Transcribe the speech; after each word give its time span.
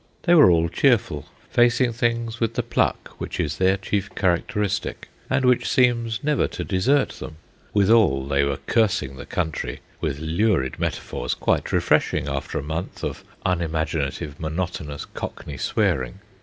They 0.23 0.33
were 0.33 0.49
all 0.49 0.67
cheerful, 0.67 1.27
facing 1.51 1.93
things 1.93 2.39
with 2.39 2.55
the 2.55 2.63
pluck 2.63 3.09
which 3.19 3.39
is 3.39 3.59
their 3.59 3.77
chief 3.77 4.09
characteristic 4.15 5.09
and 5.29 5.45
which 5.45 5.69
seems 5.69 6.23
never 6.23 6.47
to 6.47 6.63
desert 6.63 7.09
them, 7.09 7.35
withal 7.71 8.27
they 8.27 8.43
were 8.43 8.57
cursing 8.65 9.17
the 9.17 9.27
country 9.27 9.81
with 9.99 10.17
lurid 10.17 10.79
metaphors 10.79 11.35
quite 11.35 11.71
refreshing 11.71 12.27
after 12.27 12.57
a 12.57 12.63
month 12.63 13.03
of 13.03 13.23
unimaginative, 13.45 14.39
monotonous 14.39 15.05
Cockney 15.05 15.57
swearing. 15.57 16.17